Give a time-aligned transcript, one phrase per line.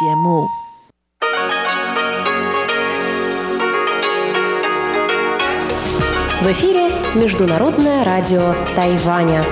[0.00, 0.02] В
[6.50, 9.44] эфире Международное радио Тайваня.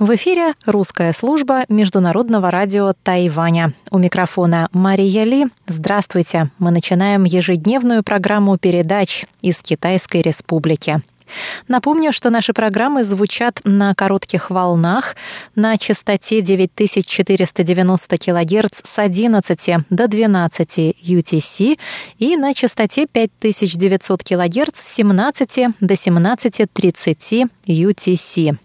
[0.00, 3.74] В эфире русская служба Международного радио Тайваня.
[3.92, 5.46] У микрофона Мария Ли.
[5.68, 6.50] Здравствуйте.
[6.58, 11.00] Мы начинаем ежедневную программу передач из Китайской Республики.
[11.68, 15.16] Напомню, что наши программы звучат на коротких волнах
[15.54, 21.78] на частоте 9490 кГц с 11 до 12 UTC
[22.18, 28.58] и на частоте 5900 кГц с 17 до 17.30 UTC.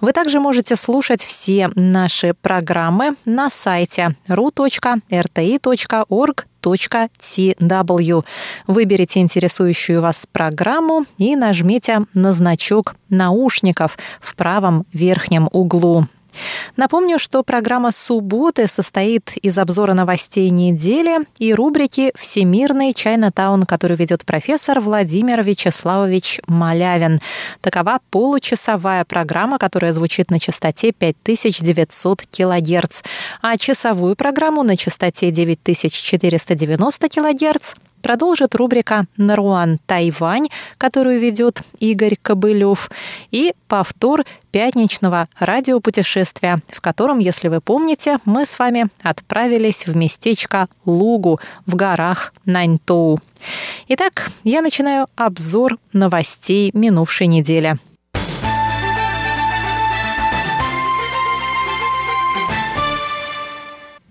[0.00, 5.06] Вы также можете слушать все наши программы на сайте ru.rti.org.
[8.66, 16.06] Выберите интересующую вас программу и нажмите на значок наушников в правом верхнем углу.
[16.76, 24.24] Напомню, что программа «Субботы» состоит из обзора новостей недели и рубрики «Всемирный Чайнатаун», которую ведет
[24.24, 27.20] профессор Владимир Вячеславович Малявин.
[27.60, 33.02] Такова получасовая программа, которая звучит на частоте 5900 кГц,
[33.42, 37.74] а часовую программу на частоте 9490 кГц
[38.06, 40.46] продолжит рубрика «Наруан Тайвань»,
[40.78, 42.88] которую ведет Игорь Кобылев,
[43.32, 50.68] и повтор пятничного радиопутешествия, в котором, если вы помните, мы с вами отправились в местечко
[50.84, 53.18] Лугу в горах Наньтоу.
[53.88, 57.76] Итак, я начинаю обзор новостей минувшей недели.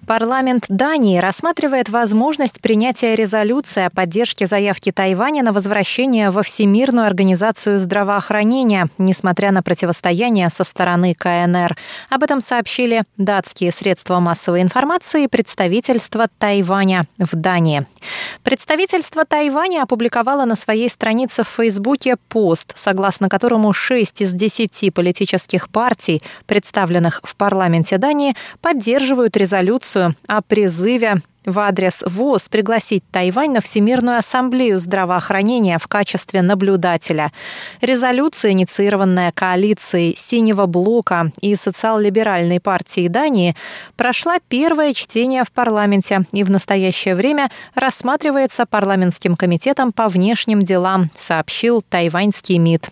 [0.07, 7.79] Парламент Дании рассматривает возможность принятия резолюции о поддержке заявки Тайваня на возвращение во Всемирную организацию
[7.79, 11.75] здравоохранения, несмотря на противостояние со стороны КНР.
[12.11, 17.87] Об этом сообщили датские средства массовой информации и представительство Тайваня в Дании.
[18.43, 25.67] Представительство Тайваня опубликовало на своей странице в Фейсбуке пост, согласно которому 6 из 10 политических
[25.69, 33.51] партий, представленных в парламенте Дании, поддерживают резолюцию информацию о призыве в адрес ВОЗ пригласить Тайвань
[33.51, 37.31] на Всемирную ассамблею здравоохранения в качестве наблюдателя.
[37.81, 43.55] Резолюция, инициированная коалицией Синего блока и социал-либеральной партии Дании,
[43.95, 51.11] прошла первое чтение в парламенте и в настоящее время рассматривается парламентским комитетом по внешним делам,
[51.15, 52.89] сообщил тайваньский МИД.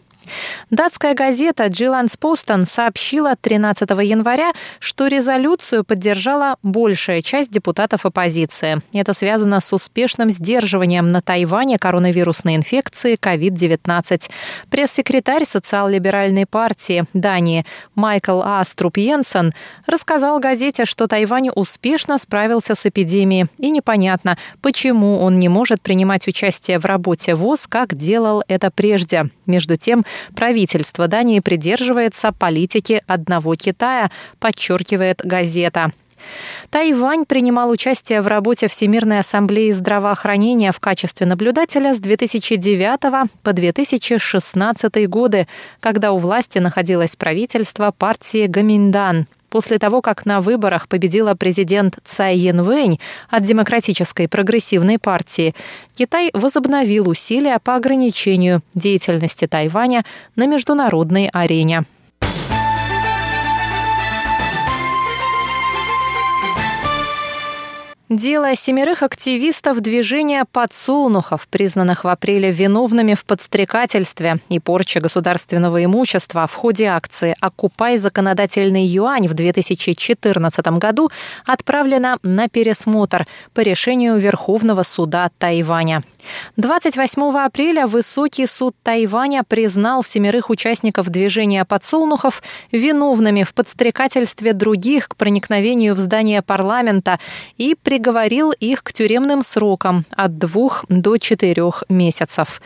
[0.70, 8.82] Датская газета «Джиланс Постон» сообщила 13 января, что резолюцию поддержала большая часть депутатов оппозиции.
[8.94, 14.30] Это связано с успешным сдерживанием на Тайване коронавирусной инфекции COVID-19.
[14.70, 19.54] Пресс-секретарь социал-либеральной партии Дании Майкл Аструб Йенсен
[19.86, 26.28] рассказал газете, что Тайвань успешно справился с эпидемией, и непонятно, почему он не может принимать
[26.28, 29.30] участие в работе ВОЗ, как делал это прежде.
[29.46, 30.06] Между тем,
[30.36, 35.92] правительство Дании придерживается политики одного Китая, подчеркивает газета.
[36.70, 45.08] Тайвань принимал участие в работе Всемирной ассамблеи здравоохранения в качестве наблюдателя с 2009 по 2016
[45.10, 45.48] годы,
[45.80, 52.36] когда у власти находилось правительство партии Гаминдан после того, как на выборах победила президент Цай
[52.38, 53.00] Янвэнь
[53.30, 55.54] от Демократической прогрессивной партии,
[55.94, 60.06] Китай возобновил усилия по ограничению деятельности Тайваня
[60.36, 61.84] на международной арене.
[68.16, 76.46] Дело семерых активистов движения подсолнухов, признанных в апреле виновными в подстрекательстве и порче государственного имущества
[76.46, 81.10] в ходе акции «Окупай законодательный юань» в 2014 году,
[81.44, 83.26] отправлено на пересмотр
[83.56, 86.04] по решению Верховного суда Тайваня.
[86.58, 95.16] 28 апреля Высокий суд Тайваня признал семерых участников движения подсолнухов виновными в подстрекательстве других к
[95.16, 97.20] проникновению в здание парламента
[97.58, 102.62] и приговорил их к тюремным срокам от двух до четырех месяцев.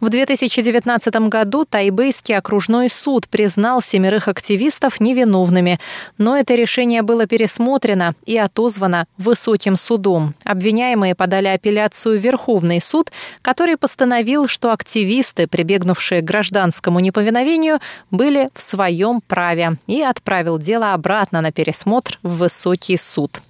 [0.00, 5.78] В 2019 году Тайбэйский окружной суд признал семерых активистов невиновными,
[6.18, 10.34] но это решение было пересмотрено и отозвано Высоким судом.
[10.44, 13.12] Обвиняемые подали апелляцию в Верховный суд, суд,
[13.42, 17.78] который постановил, что активисты, прибегнувшие к гражданскому неповиновению,
[18.10, 23.40] были в своем праве и отправил дело обратно на пересмотр в высокий суд.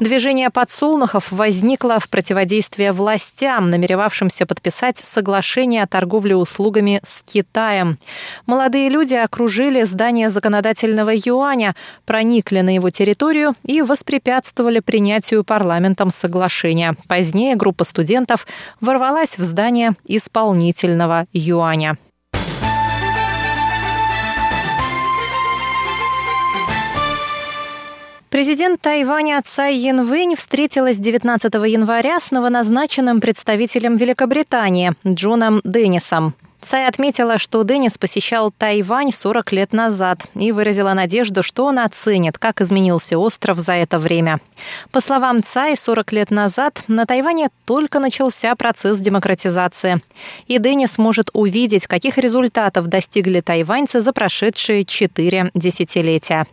[0.00, 7.98] Движение подсолнухов возникло в противодействии властям, намеревавшимся подписать соглашение о торговле услугами с Китаем.
[8.46, 11.74] Молодые люди окружили здание законодательного юаня,
[12.04, 16.94] проникли на его территорию и воспрепятствовали принятию парламентом соглашения.
[17.08, 18.46] Позднее группа студентов
[18.80, 21.96] ворвалась в здание исполнительного юаня.
[28.36, 36.34] Президент Тайваня Цай Янвэнь встретилась 19 января с новоназначенным представителем Великобритании Джоном Деннисом.
[36.60, 42.36] Цай отметила, что Деннис посещал Тайвань 40 лет назад и выразила надежду, что он оценит,
[42.36, 44.40] как изменился остров за это время.
[44.90, 50.02] По словам Цай, 40 лет назад на Тайване только начался процесс демократизации.
[50.46, 56.46] И Деннис может увидеть, каких результатов достигли тайваньцы за прошедшие четыре десятилетия.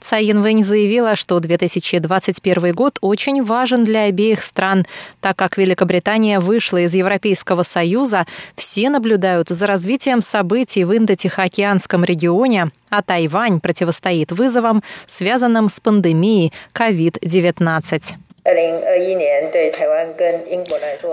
[0.00, 4.86] Цай Янвэнь заявила, что 2021 год очень важен для обеих стран.
[5.20, 8.26] Так как Великобритания вышла из Европейского Союза,
[8.56, 16.52] все наблюдают за развитием событий в Индо-Тихоокеанском регионе, а Тайвань противостоит вызовам, связанным с пандемией
[16.74, 18.16] COVID-19.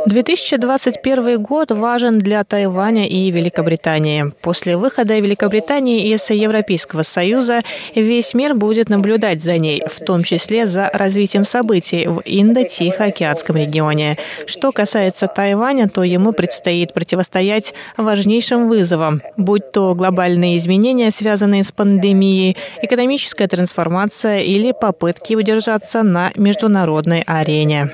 [0.07, 4.33] 2021 год важен для Тайваня и Великобритании.
[4.41, 7.61] После выхода Великобритании из Европейского Союза
[7.93, 14.17] весь мир будет наблюдать за ней, в том числе за развитием событий в Индо-Тихоокеанском регионе.
[14.47, 21.71] Что касается Тайваня, то ему предстоит противостоять важнейшим вызовам, будь то глобальные изменения, связанные с
[21.71, 27.89] пандемией, экономическая трансформация или попытки удержаться на международной международной арене.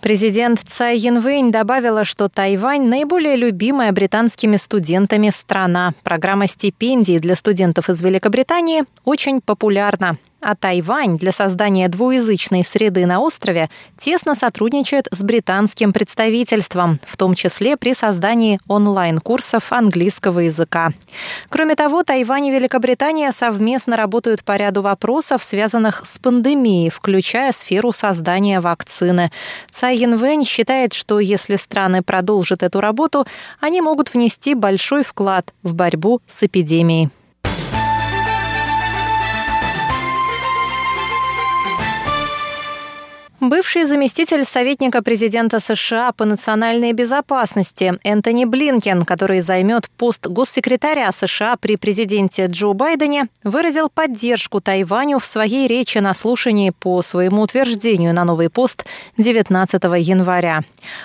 [0.00, 5.92] Президент Цай Янвэнь добавила, что Тайвань– наиболее любимая британскими студентами страна.
[6.02, 10.16] Программа стипендий для студентов из Великобритании очень популярна.
[10.40, 13.68] А Тайвань для создания двуязычной среды на острове
[13.98, 20.92] тесно сотрудничает с британским представительством, в том числе при создании онлайн-курсов английского языка.
[21.48, 27.90] Кроме того, Тайвань и Великобритания совместно работают по ряду вопросов, связанных с пандемией, включая сферу
[27.90, 29.32] создания вакцины.
[29.72, 33.26] Цай Янвэнь считает, что если страны продолжат эту работу,
[33.58, 37.10] они могут внести большой вклад в борьбу с эпидемией.
[43.40, 51.56] Бывший заместитель советника президента США по национальной безопасности Энтони Блинкен, который займет пост госсекретаря США
[51.56, 58.12] при президенте Джо Байдене, выразил поддержку Тайваню в своей речи на слушании по своему утверждению
[58.12, 58.84] на новый пост
[59.18, 60.64] 19 января.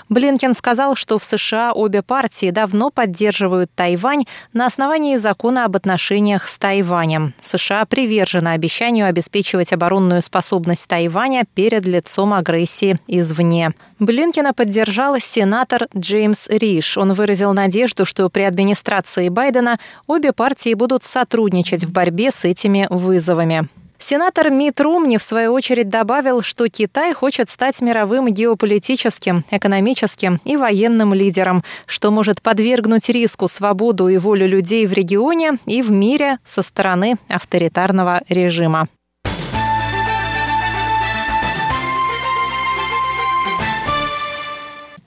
[0.10, 6.48] Блинкен сказал, что в США обе партии давно поддерживают Тайвань на основании закона об отношениях
[6.48, 7.36] с Тайванем.
[7.44, 13.72] США привержена обещанию обеспечивать оборонную способность Тайваня перед лицом лицом агрессии извне.
[14.00, 16.98] Блинкина поддержал сенатор Джеймс Риш.
[16.98, 19.78] Он выразил надежду, что при администрации Байдена
[20.08, 23.68] обе партии будут сотрудничать в борьбе с этими вызовами.
[24.00, 30.58] Сенатор Мит Румни, в свою очередь, добавил, что Китай хочет стать мировым геополитическим, экономическим и
[30.58, 36.38] военным лидером, что может подвергнуть риску свободу и волю людей в регионе и в мире
[36.44, 38.88] со стороны авторитарного режима.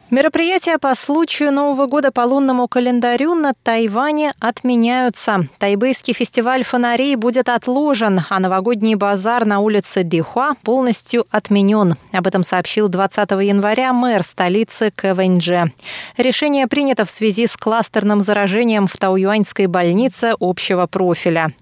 [0.08, 5.48] Мероприятия по случаю Нового года по лунному календарю на Тайване отменяются.
[5.58, 11.96] Тайбэйский фестиваль фонарей будет отложен, а новогодний базар на улице Дихуа полностью отменен.
[12.12, 15.72] Об этом сообщил 20 января мэр столицы Кэвэньдже.
[16.16, 21.52] Решение принято в связи с кластерным заражением в Тауюаньской больнице общего профиля.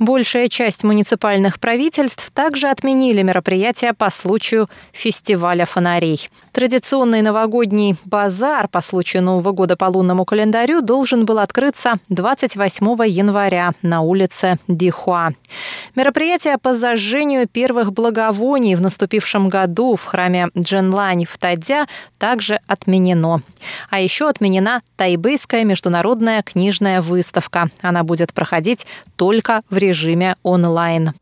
[0.00, 6.28] Большая часть муниципальных правительств также отменили мероприятия по случаю фестиваля фонарей.
[6.50, 13.72] Традиционный новогодний базар по случаю Нового года по лунному календарю должен был открыться 28 января
[13.82, 15.30] на улице Дихуа.
[15.94, 21.86] Мероприятие по зажжению первых благовоний в наступившем году в храме Дженлань в Тадзя
[22.18, 23.42] также отменено.
[23.90, 27.68] А еще отменена Тайбэйская международная книжная выставка.
[27.80, 28.86] Она будет проходить
[29.16, 31.12] только в режиме онлайн.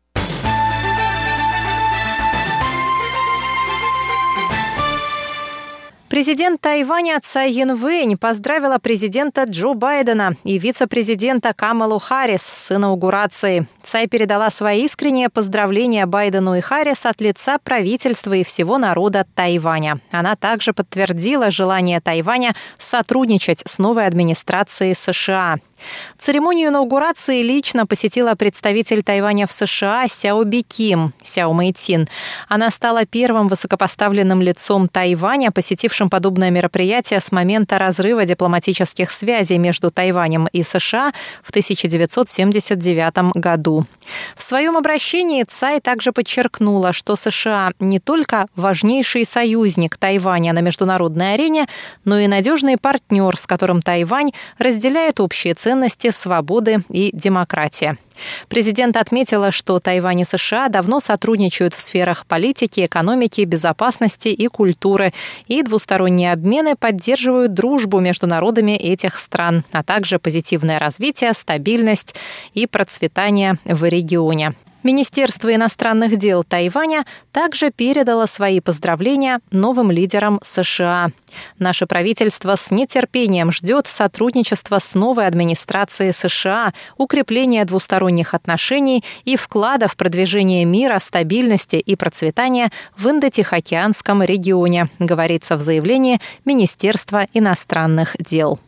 [6.13, 13.65] Президент Тайваня Цай Янвэнь поздравила президента Джо Байдена и вице-президента Камалу Харрис с инаугурацией.
[13.81, 20.01] Цай передала свои искренние поздравления Байдену и Харрис от лица правительства и всего народа Тайваня.
[20.11, 25.57] Она также подтвердила желание Тайваня сотрудничать с новой администрацией США.
[26.17, 32.07] Церемонию инаугурации лично посетила представитель Тайваня в США Сяо Би Ким, Сяо Мэйтин.
[32.47, 39.91] Она стала первым высокопоставленным лицом Тайваня, посетившим подобное мероприятие с момента разрыва дипломатических связей между
[39.91, 41.11] Тайванем и США
[41.43, 43.85] в 1979 году.
[44.35, 51.33] В своем обращении Цай также подчеркнула, что США не только важнейший союзник Тайваня на международной
[51.33, 51.67] арене,
[52.05, 55.72] но и надежный партнер, с которым Тайвань разделяет общие ценности
[56.11, 57.97] свободы и демократия.
[58.47, 65.13] Президент отметила, что Тайвань и США давно сотрудничают в сферах политики, экономики, безопасности и культуры,
[65.47, 72.15] и двусторонние обмены поддерживают дружбу между народами этих стран, а также позитивное развитие, стабильность
[72.53, 74.53] и процветание в регионе.
[74.83, 81.11] Министерство иностранных дел Тайваня также передало свои поздравления новым лидерам США.
[81.57, 89.87] Наше правительство с нетерпением ждет сотрудничества с новой администрацией США, укрепления двусторонних отношений и вклада
[89.87, 98.59] в продвижение мира, стабильности и процветания в Индо-Тихоокеанском регионе, говорится в заявлении Министерства иностранных дел.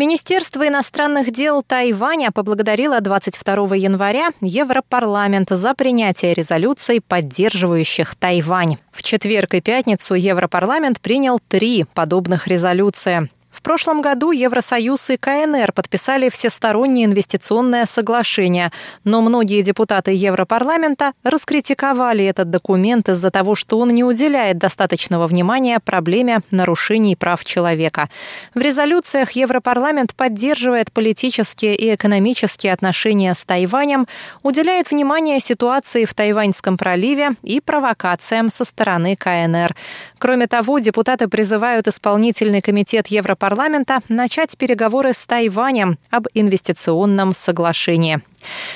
[0.00, 8.78] Министерство иностранных дел Тайваня поблагодарило 22 января Европарламент за принятие резолюций, поддерживающих Тайвань.
[8.92, 13.28] В четверг и пятницу Европарламент принял три подобных резолюции.
[13.60, 18.72] В прошлом году Евросоюз и КНР подписали всестороннее инвестиционное соглашение,
[19.04, 25.78] но многие депутаты Европарламента раскритиковали этот документ из-за того, что он не уделяет достаточного внимания
[25.78, 28.08] проблеме нарушений прав человека.
[28.54, 34.06] В резолюциях Европарламент поддерживает политические и экономические отношения с Тайванем,
[34.42, 39.76] уделяет внимание ситуации в Тайваньском проливе и провокациям со стороны КНР.
[40.20, 48.20] Кроме того, депутаты призывают исполнительный комитет Европарламента парламента начать переговоры с Тайванем об инвестиционном соглашении.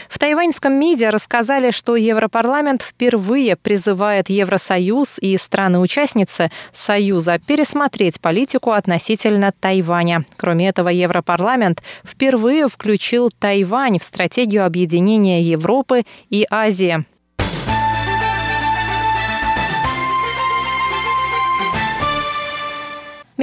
[0.09, 9.53] В тайваньском МИДе рассказали, что Европарламент впервые призывает Евросоюз и страны-участницы Союза пересмотреть политику относительно
[9.59, 10.27] Тайваня.
[10.37, 17.05] Кроме этого, Европарламент впервые включил Тайвань в стратегию объединения Европы и Азии.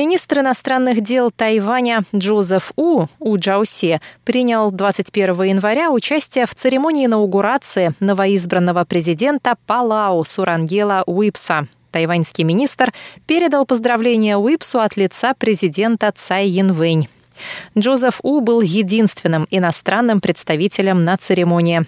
[0.01, 7.93] Министр иностранных дел Тайваня Джозеф У, У Джаусе, принял 21 января участие в церемонии инаугурации
[7.99, 11.67] новоизбранного президента Палау Сурангела Уипса.
[11.91, 12.91] Тайваньский министр
[13.27, 17.07] передал поздравления Уипсу от лица президента Цай Янвэнь.
[17.77, 21.85] Джозеф У был единственным иностранным представителем на церемонии.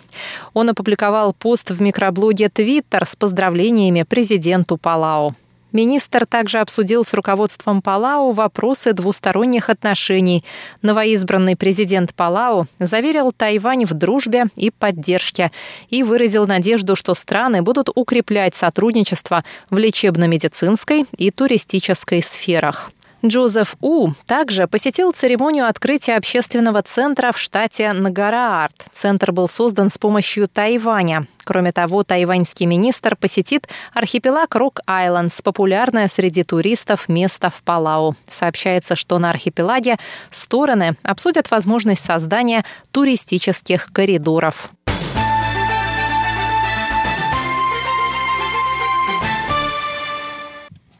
[0.53, 5.33] Он опубликовал пост в микроблоге Twitter с поздравлениями президенту Палау.
[5.73, 10.45] Министр также обсудил с руководством Палау вопросы двусторонних отношений.
[10.83, 15.51] Новоизбранный президент Палау заверил Тайвань в дружбе и поддержке
[15.89, 22.91] и выразил надежду, что страны будут укреплять сотрудничество в лечебно-медицинской и туристической сферах.
[23.25, 28.75] Джозеф У также посетил церемонию открытия общественного центра в штате Нагараарт.
[28.93, 31.25] Центр был создан с помощью Тайваня.
[31.45, 38.15] Кроме того, тайваньский министр посетит архипелаг Рок-Айлендс, популярное среди туристов место в Палау.
[38.27, 39.95] Сообщается, что на архипелаге
[40.29, 44.69] стороны обсудят возможность создания туристических коридоров.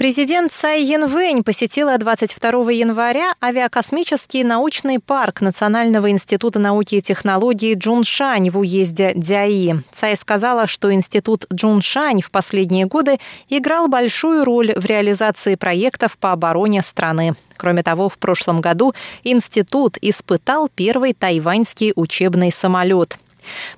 [0.03, 8.49] Президент Цай Янвэнь посетила 22 января авиакосмический научный парк Национального института науки и технологий Джуншань
[8.49, 9.81] в уезде Дяи.
[9.93, 13.17] Цай сказала, что институт Джуншань в последние годы
[13.47, 17.35] играл большую роль в реализации проектов по обороне страны.
[17.55, 18.93] Кроме того, в прошлом году
[19.23, 23.17] институт испытал первый тайваньский учебный самолет.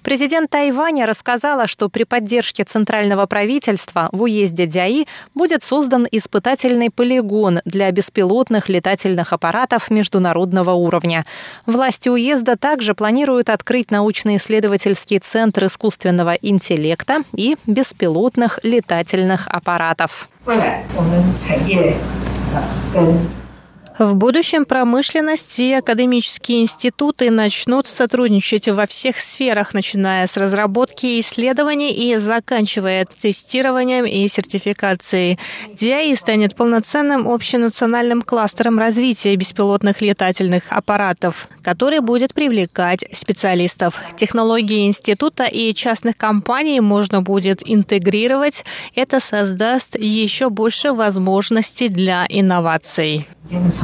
[0.02, 7.62] Президент Тайваня рассказала, что при поддержке центрального правительства в уезде Дяи будет создан испытательный полигон
[7.66, 11.26] для беспилотных летательных аппаратов международного уровня.
[11.66, 20.30] Власти уезда также планируют открыть научно-исследовательский центр искусственного интеллекта и беспилотных летательных аппаратов.
[23.98, 31.94] В будущем промышленность и академические институты начнут сотрудничать во всех сферах, начиная с разработки исследований
[31.94, 35.40] и заканчивая тестированием и сертификацией.
[35.76, 44.02] DIA станет полноценным общенациональным кластером развития беспилотных летательных аппаратов, который будет привлекать специалистов.
[44.18, 48.66] Технологии института и частных компаний можно будет интегрировать.
[48.94, 53.26] Это создаст еще больше возможностей для инноваций.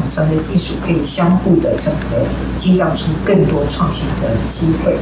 [0.01, 2.25] 厂商的技术可以相互的整合，
[2.57, 4.97] 激荡出更多创新的机会。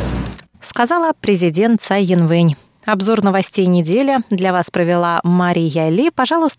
[0.63, 2.57] Сказала президент Цай Янвэнь.
[2.87, 6.11] Обзор новостей недели для вас провела Мария Ли.
[6.15, 6.53] Пожалуйста,